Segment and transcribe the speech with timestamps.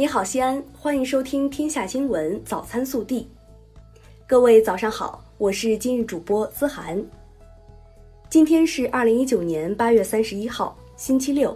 [0.00, 3.20] 你好，西安，欢迎收听《天下新闻早餐速递》。
[4.26, 7.04] 各位早上好，我是今日主播思涵。
[8.30, 11.54] 今天是二零一九年八月三十一号，星期六。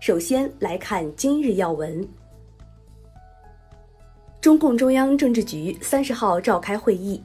[0.00, 2.04] 首先来看今日要闻。
[4.40, 7.22] 中共中央政治局三十号召开会议，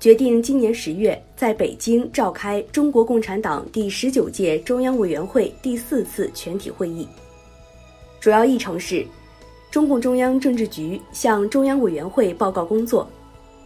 [0.00, 7.06] 决定今年十月在北京召开中国共产党第十九届中央委员会第四次全体会议。
[8.18, 9.06] 主要议程是。
[9.76, 13.06] 中共中央政治局向中央委员会报告工作，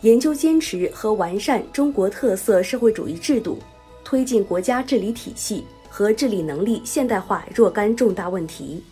[0.01, 3.61] 研究坚持和完善中国特色社会主义制度，
[4.03, 8.83] 推进国家治理体系和治理能力现代化若干重大问题。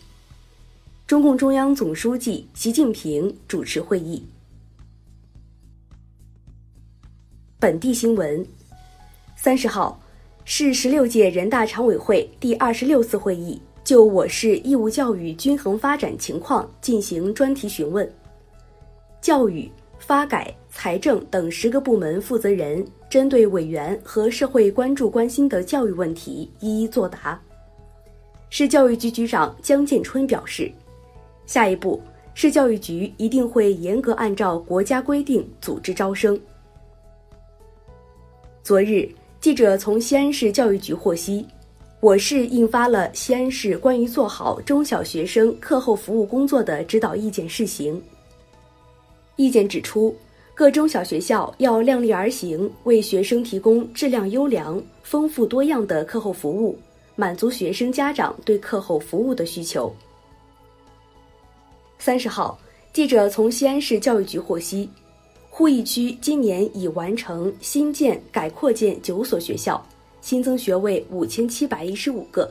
[1.05, 4.25] 中共中央总书记习近平主持会议。
[7.59, 8.47] 本地新闻：
[9.35, 10.01] 三十号，
[10.45, 13.61] 市十六届人大常委会第二十六次会议。
[13.89, 18.07] 就我市义务教育均衡发展情况进行专题询问，
[19.19, 27.41] 教育、发改、财政等十个部门负责人针对委员和社会关注关心的教育问题一一作答。
[28.51, 30.71] 市教育局局长姜建春表示，
[31.47, 31.99] 下一步
[32.35, 36.39] 市教育局一定会严格按照国家规定组织招生。
[38.61, 39.09] 昨日，
[39.41, 41.43] 记者从西安市教育局获悉。
[42.01, 48.01] 我市印发了西安市关于做好中小学生课后服务工作的指导意见试行。
[49.35, 50.15] 意见指出，
[50.55, 56.79] 各中小学校要量力而行，为学生提供质量优良、丰富多样的课后服务，
[57.17, 59.93] 满足学生家长对课后服务的需求。
[61.97, 62.57] 三十号，
[62.93, 64.89] 记者从西安市教育局获悉，
[65.51, 69.85] 鄠邑区今年已完成新建、改扩建九所学校。
[70.21, 72.49] 新增学位五千七百一十五个。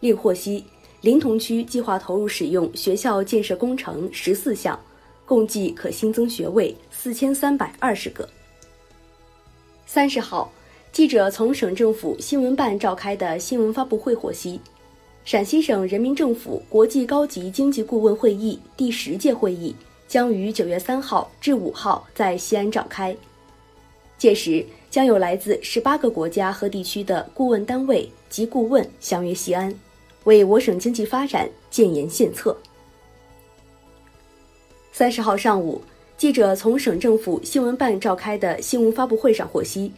[0.00, 0.64] 另获悉，
[1.00, 4.78] 临潼区计划投入使用学校建设工程十四项，
[5.26, 8.28] 共计可新增学位四千三百二十个。
[9.86, 10.50] 三十号，
[10.92, 14.60] 记者从省政府新闻办召开的新闻发布会获悉，
[15.24, 19.74] 陕西省人民政府国际高级经济顾问会议第十届会议
[20.08, 23.14] 将于九月三号至五号在西安召开，
[24.20, 24.64] 届时。
[24.90, 29.72] 将有来自十八个国家和地区的顾问单位及顾问相约西安，
[30.24, 32.56] 为我省经济发展建言献策。
[34.90, 35.80] 三十号上午，
[36.16, 39.92] 记者从省政府新闻办召开的新闻发布会上获悉，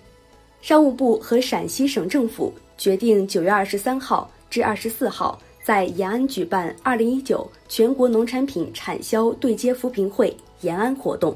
[0.61, 11.34] 商务部和陕西省政府决定九月二十三号至二十四号在延安举办二零一九全国农产品产销对接扶贫会延安活动。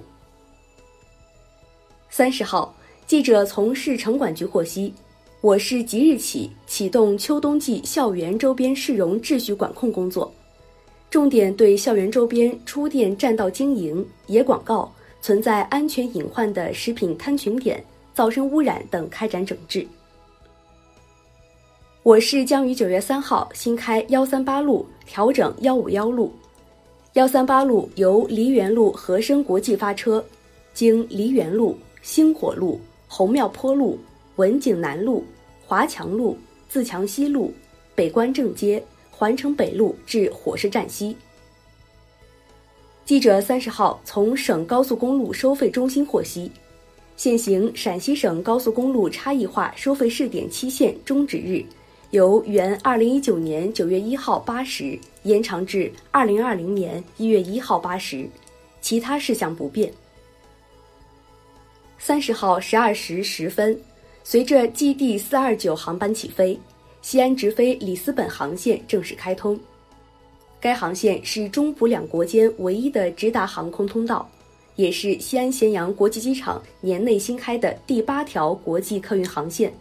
[2.11, 2.76] 三十号。
[3.07, 4.93] 记者从市城管局获悉，
[5.41, 10.33] 我市即日起启动秋冬季校园周边市容秩序管控工作，
[11.09, 17.81] 重点对校园周边出店占道经营、野广告、存在安全隐患的食品摊群点、
[18.13, 19.87] 噪声污染等开展整治。
[22.03, 26.33] 我市将于九月三号新开幺三八路，调整幺五幺路。
[27.13, 30.25] 幺三八路由梨园路和生国际发车，
[30.75, 32.81] 经梨园路、星火路。
[33.17, 33.99] 红庙坡路、
[34.35, 35.25] 文景南路、
[35.65, 36.37] 华强路、
[36.69, 37.51] 自强西路、
[37.95, 41.17] 北关正街、环城北路至火车站西。
[43.07, 46.53] 记者三十号从省高速公路收费中心获悉，
[47.17, 51.65] 现行陕西省高速公路差异化收费试点期限终止日，
[52.11, 58.29] 由原二零一九年九月一号八时延长至二零二零年一月一号八时，
[58.83, 59.91] 其他事项不变。
[61.99, 63.79] 三十号十二时十分，
[64.23, 66.59] 随着 GD 四二九航班起飞，
[67.03, 69.59] 西安直飞里斯本航线正式开通。
[70.61, 74.29] 该航线是中葡两国间唯一的直达航空通道，
[74.77, 79.73] 也是西安咸阳国际机场年内新开的第八条国际客运航线。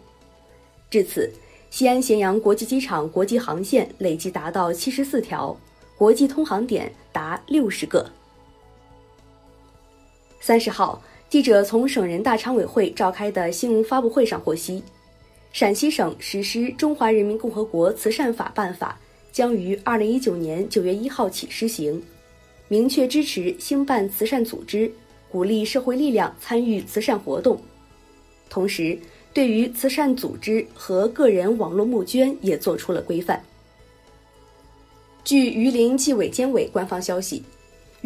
[0.90, 1.32] 至此，
[1.70, 5.56] 西安咸阳国际机场国际航线累计达到七十四条，
[5.96, 8.10] 国际通航点达六十个。
[10.40, 11.00] 三十号。
[11.28, 14.80] 记者从省人大常委会召开的新闻发布会上获悉，
[15.52, 18.96] 陕西省实施《中华人民共和国慈善法》办法
[19.32, 22.00] 将于二零一九年九月一号起施行，
[22.68, 24.90] 明确支持兴办慈善组织，
[25.28, 27.60] 鼓励社会力量参与慈善活动。
[28.48, 28.96] 同时，
[29.34, 33.42] 对于慈善组织和个人网络募捐也做出了规范。
[35.24, 37.42] 据榆林纪委监委官方消息。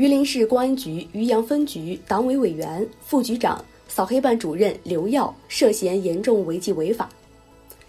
[0.00, 7.06] 榆林市公安局榆阳分局党委委员、副局长、扫黑办主任刘耀涉嫌严重违纪违法，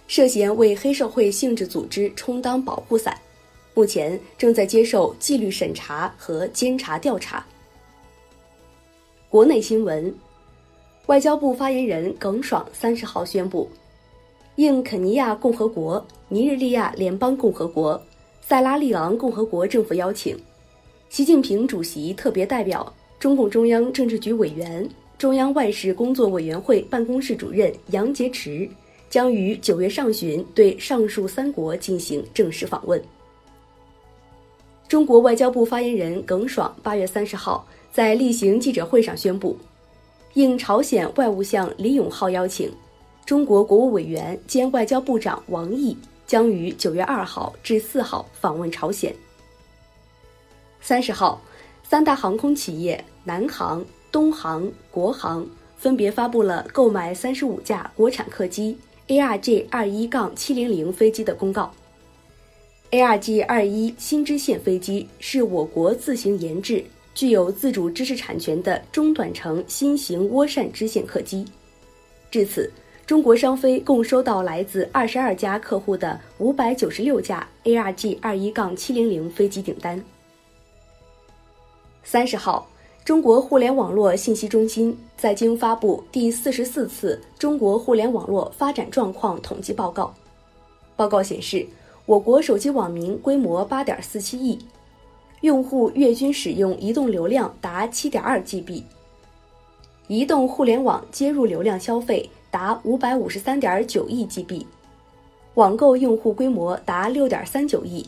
[0.09, 3.17] 涉嫌为黑社会性质组织充当保护伞，
[3.73, 7.45] 目前正在接受纪律审查和监察调查。
[9.29, 10.13] 国内新闻，
[11.05, 13.69] 外交部发言人耿爽三十号宣布，
[14.57, 18.03] 应肯尼亚共和国、尼日利亚联邦共和国、
[18.41, 20.37] 塞拉利昂共和国政府邀请，
[21.11, 28.69] 习近平主席特别代表、中共中央政治局委员、中央外事工作委员会办公室主任杨洁篪
[29.09, 33.03] 将于九月上旬对上述三国进行正式访问。
[34.87, 39.57] 中国外交部发言人耿爽八月三十号在例行记者会上宣布，
[40.35, 42.71] 应朝鲜外务相李永浩邀请，
[43.25, 45.93] 中国国务委员兼外交部长王毅
[46.25, 49.13] 将于九月二号至四号访问朝鲜。
[50.81, 51.39] 三十号，
[51.83, 55.47] 三大航空企业南航、东航、国航
[55.77, 58.75] 分别发布了购买三十五架国产客机
[59.07, 61.71] ARJ 二一杠七零零飞机的公告。
[62.89, 66.83] ARJ 二一新支线飞机是我国自行研制、
[67.13, 71.45] 具有自主知识产权的中短程新型涡扇支线客机。
[72.31, 72.69] 至此，
[73.05, 80.03] 中国商飞共收到来自二十二家客户的五百九十六架 ARJ 二一杠七零零飞机订单。
[82.11, 82.67] 三十号，
[83.05, 90.13] 中国互联网络信息中心在京发布第四十四次中国互联网络发展状况统计报告。
[90.97, 91.65] 报告显示。
[92.05, 94.59] 我国手机网民规模八点四七亿，
[95.39, 98.83] 用户月均使用移动流量达七点二 GB，
[100.07, 104.65] 移动互联网接入流量消费达五百五十三点九亿 GB，
[105.53, 108.05] 网购用户规模达六点三九亿，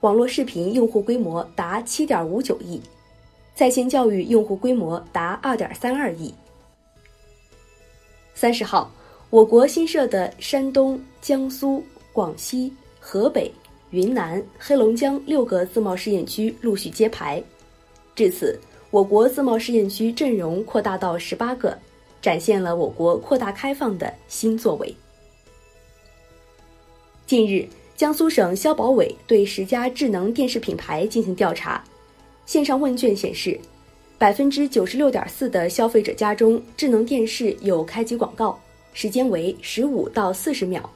[0.00, 2.80] 网络视频用户规模达七点五九亿，
[3.56, 6.32] 在线教育用户规模达二点三二亿。
[8.34, 8.92] 三十号，
[9.30, 11.82] 我国新设的山东、江苏、
[12.12, 12.72] 广西。
[13.08, 13.52] 河北、
[13.90, 17.40] 云南、黑龙江六个自贸试验区陆续揭牌，
[18.16, 18.58] 至此，
[18.90, 21.78] 我国自贸试验区阵容扩大到十八个，
[22.20, 24.92] 展现了我国扩大开放的新作为。
[27.28, 27.64] 近日，
[27.94, 31.80] 江苏省消保委对十家智能电视品牌进行调查，
[32.46, 33.60] 线上问卷显示，
[34.16, 38.58] 百分之九十六点四的消费者家中智能电视有开机广告，
[38.94, 40.88] 时间为十五到四十秒。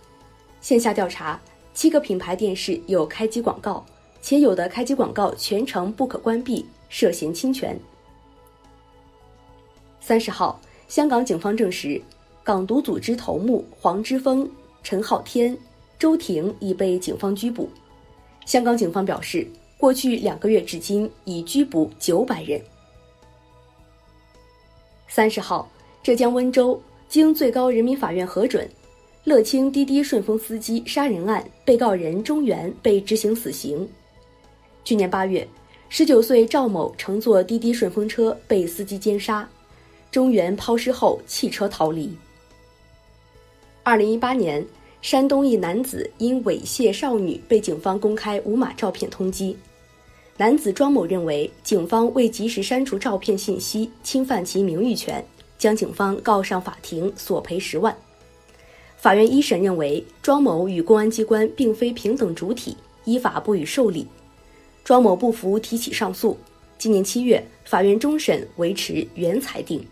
[0.62, 1.38] 线下调查。
[1.72, 3.86] 七个品牌电视有开机广告，
[4.20, 7.78] 且有的开机广告全程不可关闭，涉嫌侵权。
[10.00, 12.02] 三十号，香港警方证实，
[12.42, 14.50] 港独组织头目黄之锋、
[14.82, 15.56] 陈浩天、
[15.96, 17.70] 周婷已被警方拘捕。
[18.44, 19.46] 香港警方表示，
[19.80, 22.60] 过去两个月至今已拘捕九百人。
[25.08, 25.66] 三十号，
[26.02, 26.78] 浙江温州
[27.08, 28.68] 经最高人民法院核准。
[29.24, 33.88] 乐清滴滴顺风司机杀人案被告人钟原被执行死刑。
[34.84, 35.46] 去年八月，
[35.88, 39.48] 十九岁赵某乘坐滴滴顺风车被司机奸杀，
[40.10, 42.14] 钟原抛尸后弃车逃离。
[43.82, 44.64] 二零一八年，
[45.00, 49.54] 山东一男子因猥亵少女被警方公开无码照片通缉，
[50.40, 55.22] 男子庄某认为警方未及时删除照片信息，侵犯其名誉权，
[55.58, 57.94] 将警方告上法庭，索赔十万。
[58.96, 64.06] 法院一审认为，庄某与公安机关并非平等主体，依法不予受理。
[64.82, 66.34] 庄某不服，提起上诉。
[66.78, 69.86] 今年七月，法院终审维持原裁定。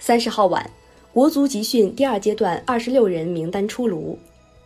[0.00, 0.68] 三十号晚，
[1.12, 4.18] 国足集训第二阶段二十六人名单出炉。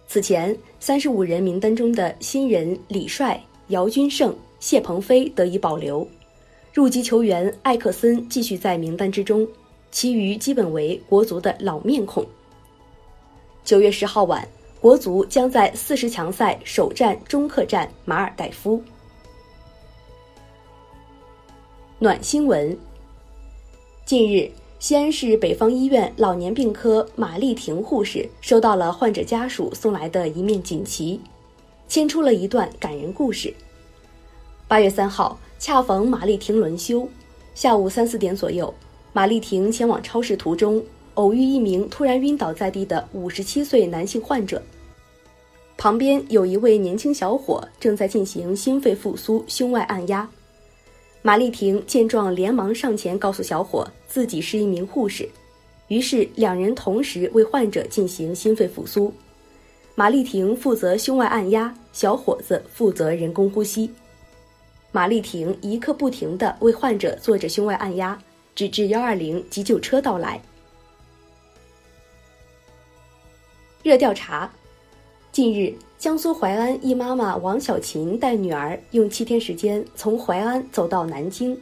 [0.08, 3.38] 此前，三十五人名单中的新人李帅、
[3.68, 6.06] 姚军胜、谢鹏飞得以保留，
[6.72, 9.46] 入籍球员艾克森继续在名单之中，
[9.90, 12.24] 其余基本为国足的老面孔。
[13.64, 14.46] 九月十号晚，
[14.80, 18.82] 国足将在四十强赛首战中客战马尔代夫。
[21.98, 22.76] 暖新闻：
[24.04, 24.50] 近日，
[24.80, 31.20] 西安市北方医院老年病科马丽婷护士收到了患者家属送来的一面锦旗，
[31.92, 33.52] 牵出了一段感人故事。
[34.66, 37.06] 八月三号，恰逢马丽婷轮休，
[37.54, 38.72] 下午三四点左右，
[39.12, 40.82] 马丽婷前往超市途中。
[41.16, 44.62] 偶遇一名突然晕倒在地的五十七岁男性患者，
[45.76, 50.26] 旁边有一位年轻小伙正在进行心肺复苏胸外按压。
[51.20, 55.28] 马丽婷见状，连忙上前告诉小伙自己是一名护士，
[55.88, 59.12] 于是两人同时为患者进行心肺复苏。
[59.94, 63.90] 马丽婷负责胸外按压，小伙子负责人工呼吸。
[64.90, 68.18] 马丽婷一刻不停地为患者做着胸外按压，
[68.54, 70.40] 直至幺二零急救车到来。
[73.82, 74.52] 热调查：
[75.32, 81.58] 近日，江苏淮安一妈妈王小琴带女儿用七天时间从淮安走到南京。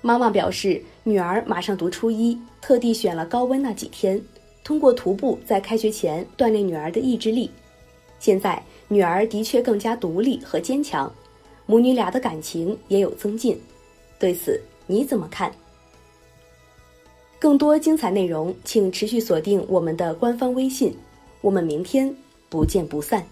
[0.00, 4.22] 妈妈表示，女儿马上读初一，特地选了高温那几天，
[4.62, 7.50] 通过徒步在开学前锻炼女儿的意志力。
[8.20, 11.12] 现在女儿的确更加独立和坚强，
[11.66, 13.60] 母女俩的感情也有增进。
[14.18, 15.52] 对此你怎么看？
[17.38, 20.96] 更多精彩内容，请持续锁定我们的官方微信。
[21.40, 22.12] 我们明天
[22.48, 23.24] 不见不散。